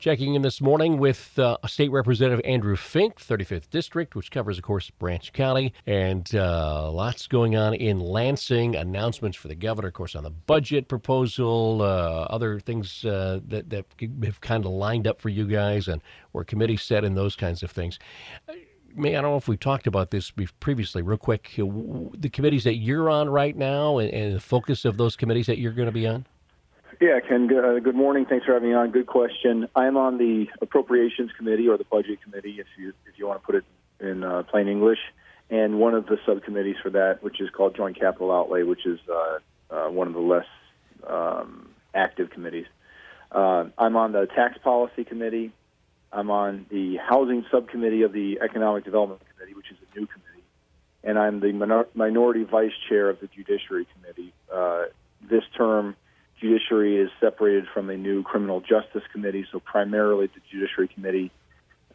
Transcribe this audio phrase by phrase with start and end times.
[0.00, 4.62] Checking in this morning with uh, State Representative Andrew Fink, 35th District, which covers, of
[4.62, 8.76] course, Branch County, and uh, lots going on in Lansing.
[8.76, 13.70] Announcements for the governor, of course, on the budget proposal, uh, other things uh, that,
[13.70, 13.86] that
[14.22, 17.64] have kind of lined up for you guys, and where committees set and those kinds
[17.64, 17.98] of things.
[18.94, 20.30] May I don't know if we've talked about this
[20.60, 21.54] previously, real quick.
[21.56, 25.58] The committees that you're on right now, and, and the focus of those committees that
[25.58, 26.24] you're going to be on.
[27.00, 28.26] Yeah, Ken, uh, good morning.
[28.28, 28.90] Thanks for having me on.
[28.90, 29.68] Good question.
[29.76, 33.46] I'm on the Appropriations Committee or the Budget Committee, if you if you want to
[33.46, 33.64] put it
[34.00, 34.98] in uh, plain English,
[35.48, 38.98] and one of the subcommittees for that, which is called Joint Capital Outlay, which is
[39.08, 39.38] uh,
[39.72, 40.46] uh, one of the less
[41.06, 42.66] um, active committees.
[43.30, 45.52] Uh, I'm on the Tax Policy Committee.
[46.12, 50.42] I'm on the Housing Subcommittee of the Economic Development Committee, which is a new committee,
[51.04, 54.32] and I'm the minor- Minority Vice Chair of the Judiciary Committee.
[54.52, 54.86] Uh,
[55.30, 55.94] this term
[56.40, 61.30] Judiciary is separated from a new Criminal Justice Committee, so primarily the Judiciary Committee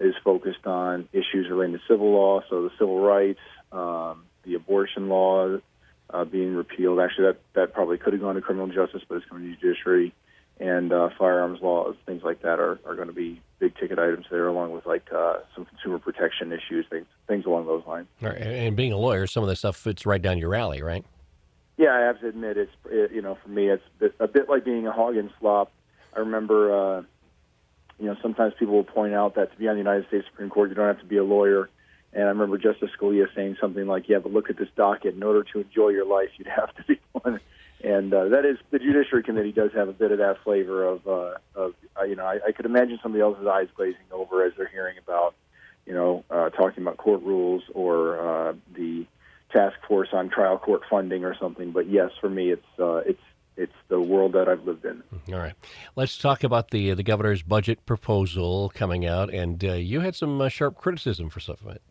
[0.00, 5.08] is focused on issues relating to civil law, so the civil rights, um, the abortion
[5.08, 5.58] law
[6.10, 6.98] uh, being repealed.
[6.98, 10.12] Actually, that, that probably could have gone to criminal justice, but it's coming to judiciary.
[10.60, 14.26] And uh, firearms laws, things like that, are, are going to be big ticket items
[14.30, 18.06] there, along with like uh, some consumer protection issues, things things along those lines.
[18.20, 18.36] Right.
[18.36, 21.04] And being a lawyer, some of this stuff fits right down your alley, right?
[21.76, 23.82] Yeah, I have to admit, it's it, you know, for me, it's
[24.20, 25.72] a bit, like being a hog and slop.
[26.14, 27.02] I remember, uh,
[27.98, 30.50] you know, sometimes people will point out that to be on the United States Supreme
[30.50, 31.70] Court, you don't have to be a lawyer.
[32.12, 35.14] And I remember Justice Scalia saying something like, "Yeah, but look at this docket.
[35.14, 37.40] In order to enjoy your life, you'd have to be one."
[37.82, 41.06] And uh, that is the Judiciary Committee does have a bit of that flavor of,
[41.06, 44.52] uh, of uh, you know, I, I could imagine somebody else's eyes glazing over as
[44.56, 45.34] they're hearing about,
[45.84, 49.04] you know, uh, talking about court rules or uh, the
[49.52, 51.70] task force on trial court funding or something.
[51.72, 53.22] But yes, for me, it's uh, it's
[53.56, 55.02] it's the world that I've lived in.
[55.32, 55.54] All right,
[55.96, 60.40] let's talk about the the governor's budget proposal coming out, and uh, you had some
[60.40, 61.82] uh, sharp criticism for some of it.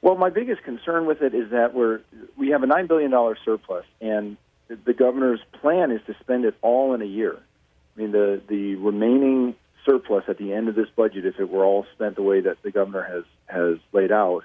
[0.00, 2.00] Well, my biggest concern with it is that we're
[2.36, 4.36] we have a nine billion dollar surplus, and
[4.68, 7.38] the governor's plan is to spend it all in a year.
[7.96, 9.54] I mean, the the remaining
[9.84, 12.62] surplus at the end of this budget, if it were all spent the way that
[12.62, 14.44] the governor has has laid out,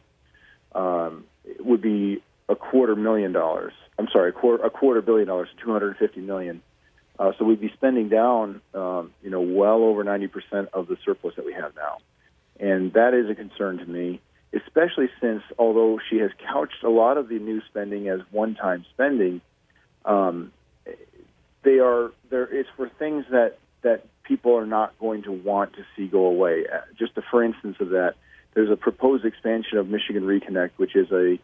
[0.74, 1.25] um,
[1.59, 3.74] would be a quarter million dollars.
[3.98, 6.62] I'm sorry, a quarter, a quarter billion dollars, 250 million.
[7.20, 11.36] Uh, so we'd be spending down, um, you know, well over 90% of the surplus
[11.36, 12.00] that we have now,
[12.59, 14.20] and that is a concern to me,
[14.52, 19.42] especially since although she has couched a lot of the new spending as one-time spending,
[20.06, 20.52] um,
[21.64, 22.44] they are there.
[22.54, 26.66] It's for things that that people are not going to want to see go away.
[26.72, 28.16] Uh, just a for instance of that,
[28.53, 31.40] there's a proposed expansion of Michigan Reconnect, which is a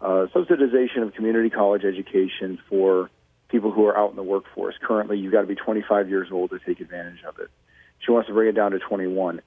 [0.00, 3.10] uh, subsidization of community college education for
[3.48, 4.74] people who are out in the workforce.
[4.82, 7.50] Currently, you've got to be 25 years old to take advantage of it.
[8.00, 9.42] She wants to bring it down to 21.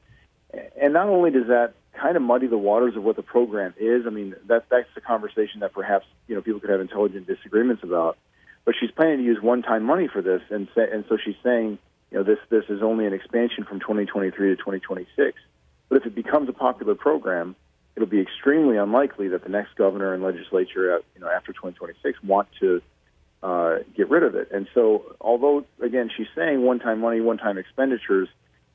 [0.81, 4.05] And not only does that kind of muddy the waters of what the program is,
[4.05, 7.83] I mean, that, that's the conversation that perhaps you know people could have intelligent disagreements
[7.83, 8.17] about.
[8.63, 11.77] But she's planning to use one-time money for this, and say, and so she's saying,
[12.11, 15.37] you know, this this is only an expansion from 2023 to 2026.
[15.89, 17.55] But if it becomes a popular program,
[17.95, 22.21] it'll be extremely unlikely that the next governor and legislature, uh, you know, after 2026,
[22.23, 22.81] want to
[23.43, 24.49] uh, get rid of it.
[24.51, 28.27] And so, although again she's saying one-time money, one-time expenditures,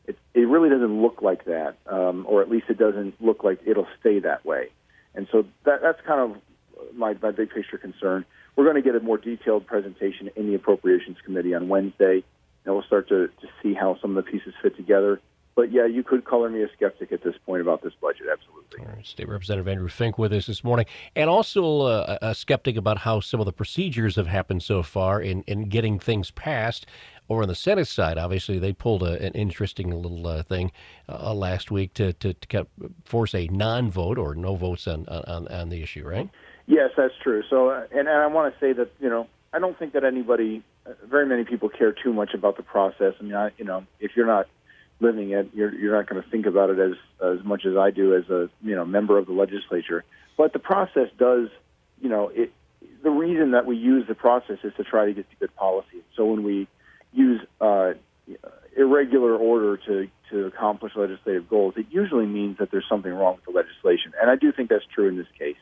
[0.06, 3.60] it, it really doesn't look like that, um, or at least it doesn't look like
[3.66, 4.68] it'll stay that way.
[5.14, 8.24] And so that, that's kind of my, my big picture concern.
[8.56, 12.22] We're going to get a more detailed presentation in the Appropriations Committee on Wednesday,
[12.64, 15.20] and we'll start to, to see how some of the pieces fit together
[15.54, 18.26] but yeah, you could color me a skeptic at this point about this budget.
[18.30, 18.84] Absolutely.
[18.84, 22.98] Right, State Representative Andrew Fink with us this morning, and also uh, a skeptic about
[22.98, 26.86] how some of the procedures have happened so far in, in getting things passed.
[27.28, 30.72] Over on the Senate side, obviously, they pulled a, an interesting little uh, thing
[31.08, 32.66] uh, last week to, to, to,
[33.04, 36.28] force a non-vote or no votes on, on, on the issue, right?
[36.66, 37.44] Yes, that's true.
[37.48, 40.04] So, uh, and, and I want to say that you know I don't think that
[40.04, 43.14] anybody, uh, very many people care too much about the process.
[43.18, 44.46] I mean, I, you know, if you're not
[45.00, 46.92] living it, you're you're not going to think about it as
[47.24, 50.04] as much as I do as a you know member of the legislature.
[50.36, 51.48] But the process does,
[52.00, 52.52] you know, it.
[53.02, 56.02] The reason that we use the process is to try to get to good policy.
[56.16, 56.68] So when we
[57.14, 57.92] use uh,
[58.76, 63.44] irregular order to to accomplish legislative goals, it usually means that there's something wrong with
[63.44, 65.56] the legislation, and I do think that's true in this case.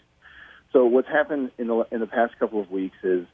[0.73, 3.27] So what's happened in the in the past couple of weeks is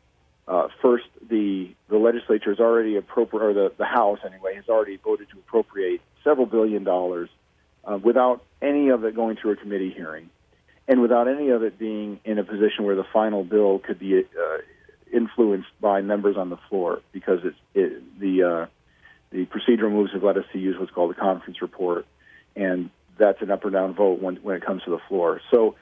[0.47, 4.97] uh, first, the the legislature has already appropriate, or the, the House anyway, has already
[4.97, 7.31] voted to appropriate several billion dollars
[7.85, 10.29] uh, without any of it going through a committee hearing,
[10.87, 14.19] and without any of it being in a position where the final bill could be
[14.19, 14.59] uh,
[15.13, 18.67] influenced by members on the floor, because it's it, the uh,
[19.31, 22.07] the procedural moves have led us to use what's called a conference report,
[22.55, 25.41] and that's an up or down vote when when it comes to the floor.
[25.51, 25.75] So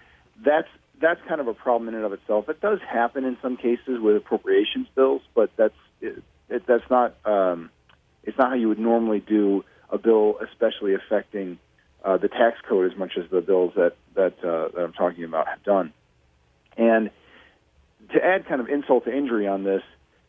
[0.44, 0.68] that's
[1.02, 2.48] that's kind of a problem in and of itself.
[2.48, 7.14] It does happen in some cases with appropriations bills, but that's it, it, that's not
[7.26, 7.70] um,
[8.24, 11.58] it's not how you would normally do a bill, especially affecting
[12.04, 15.24] uh, the tax code as much as the bills that that, uh, that I'm talking
[15.24, 15.92] about have done.
[16.78, 17.10] And
[18.14, 19.82] to add kind of insult to injury on this,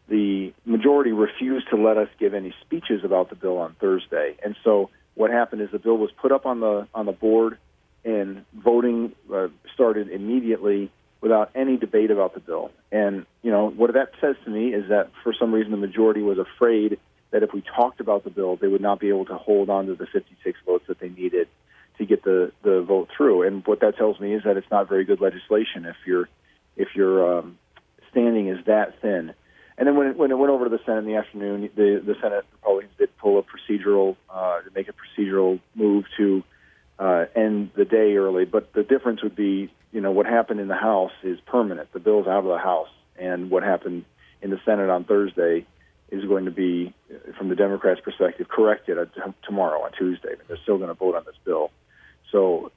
[0.10, 4.36] the majority refused to let us give any speeches about the bill on Thursday.
[4.44, 7.58] And so what happened is the bill was put up on the on the board,
[8.06, 10.92] and voting uh, started immediately
[11.22, 12.72] without any debate about the bill.
[12.92, 16.22] And you know what that says to me is that for some reason the majority
[16.22, 17.00] was afraid
[17.32, 19.88] that if we talked about the bill, they would not be able to hold on
[19.88, 21.48] to the 56 votes that they needed
[21.98, 23.44] to get the the vote through.
[23.44, 26.30] And what that tells me is that it's not very good legislation if your
[26.76, 27.58] if your um,
[28.12, 29.34] standing is that thin.
[29.78, 32.02] And then when it, when it went over to the Senate in the afternoon, the
[32.06, 36.44] the Senate Republicans did pull a procedural uh, to make a procedural move to
[37.00, 38.46] uh, end the day early.
[38.46, 41.92] But the difference would be, you know, what happened in the House is permanent.
[41.94, 44.06] The bill's out of the House, and what happened
[44.42, 45.66] in the Senate on Thursday
[46.10, 46.94] is going to be,
[47.38, 48.98] from the Democrats' perspective, corrected
[49.44, 50.36] tomorrow on Tuesday.
[50.48, 51.72] They're still going to vote on this bill.
[52.32, 52.72] So,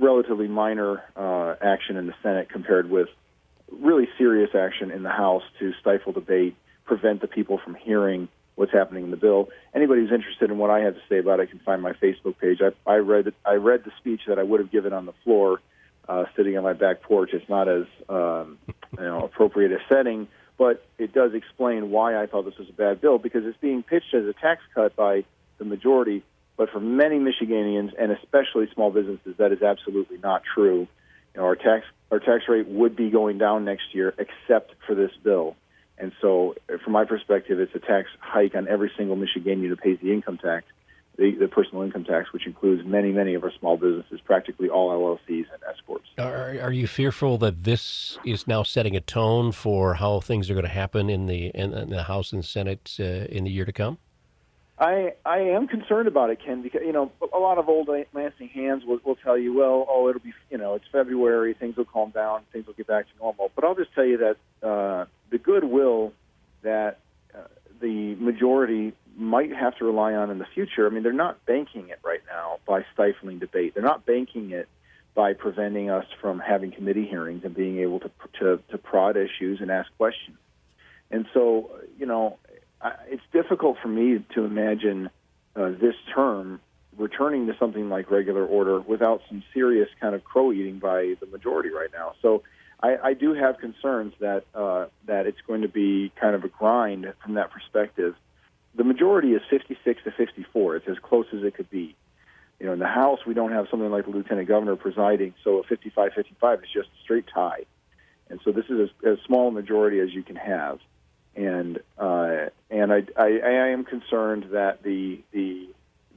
[0.00, 3.08] relatively minor uh, action in the Senate compared with
[3.70, 8.72] really serious action in the House to stifle debate, prevent the people from hearing what's
[8.72, 9.48] happening in the bill.
[9.74, 12.38] Anybody who's interested in what I have to say about it can find my Facebook
[12.38, 12.60] page.
[12.60, 15.60] I, I read I read the speech that I would have given on the floor,
[16.08, 17.30] uh, sitting on my back porch.
[17.32, 20.26] It's not as um, you know appropriate a setting,
[20.58, 23.82] but it does explain why I thought this was a bad bill because it's being
[23.82, 25.24] pitched as a tax cut by
[25.58, 26.24] the majority.
[26.56, 30.88] But for many Michiganians and especially small businesses, that is absolutely not true.
[31.34, 34.94] You know, our tax our tax rate would be going down next year, except for
[34.94, 35.56] this bill.
[35.98, 36.54] And so,
[36.84, 40.38] from my perspective, it's a tax hike on every single Michiganian who pays the income
[40.38, 40.66] tax,
[41.16, 44.90] the, the personal income tax, which includes many, many of our small businesses, practically all
[44.90, 46.00] LLCs and S corps.
[46.18, 50.54] Are, are you fearful that this is now setting a tone for how things are
[50.54, 53.64] going to happen in the in, in the House and Senate uh, in the year
[53.64, 53.98] to come?
[54.78, 58.48] I I am concerned about it, Ken, because you know a lot of old Lansing
[58.48, 61.86] hands will, will tell you, well, oh, it'll be you know it's February, things will
[61.86, 63.50] calm down, things will get back to normal.
[63.54, 66.12] But I'll just tell you that uh, the goodwill
[66.62, 67.00] that
[67.34, 67.42] uh,
[67.80, 70.86] the majority might have to rely on in the future.
[70.86, 73.74] I mean, they're not banking it right now by stifling debate.
[73.74, 74.68] They're not banking it
[75.14, 79.60] by preventing us from having committee hearings and being able to to, to prod issues
[79.60, 80.36] and ask questions.
[81.10, 82.38] And so, you know,
[83.08, 85.08] it's difficult for me to imagine
[85.54, 86.60] uh, this term
[86.98, 91.26] returning to something like regular order without some serious kind of crow eating by the
[91.26, 92.14] majority right now.
[92.22, 92.42] So
[92.80, 96.48] I, I do have concerns that uh, that it's going to be kind of a
[96.48, 98.14] grind from that perspective.
[98.74, 100.76] The majority is 56 to 54.
[100.76, 101.96] It's as close as it could be.
[102.60, 105.58] You know, in the House, we don't have something like the lieutenant governor presiding, so
[105.58, 107.64] a 55-55 is just a straight tie.
[108.28, 110.78] And so this is as, as small a majority as you can have
[111.36, 115.68] and uh, and I, I, I am concerned that the the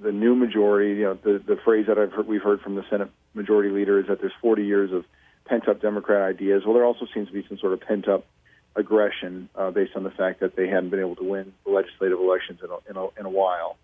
[0.02, 2.86] the new majority, you know, the the phrase that I've heard, we've heard from the
[2.90, 5.04] Senate Majority Leader is that there's 40 years of
[5.46, 6.64] pent up Democrat ideas.
[6.66, 8.26] Well, there also seems to be some sort of pent up
[8.76, 12.20] aggression uh, based on the fact that they hadn't been able to win the legislative
[12.20, 13.78] elections in a, in a, in a while,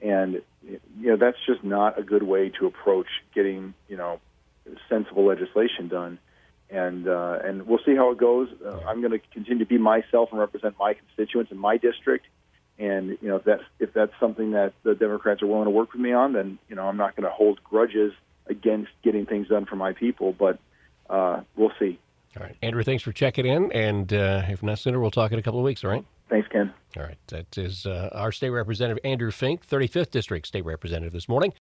[0.00, 0.80] and you
[1.10, 4.20] know that's just not a good way to approach getting you know
[4.88, 6.18] sensible legislation done
[6.70, 8.48] and uh, and we'll see how it goes.
[8.64, 12.26] Uh, I'm going to continue to be myself and represent my constituents in my district.
[12.78, 15.92] And you know, if that's if that's something that the Democrats are willing to work
[15.92, 18.12] with me on, then you know, I'm not going to hold grudges
[18.46, 20.32] against getting things done for my people.
[20.32, 20.58] But
[21.10, 21.98] uh, we'll see.
[22.36, 22.82] All right, Andrew.
[22.84, 25.64] Thanks for checking in, and uh, if not sooner, we'll talk in a couple of
[25.64, 25.84] weeks.
[25.84, 26.04] All right.
[26.28, 26.72] Thanks, Ken.
[26.96, 27.18] All right.
[27.26, 31.52] That is uh, our state representative Andrew Fink, 35th District State Representative this morning.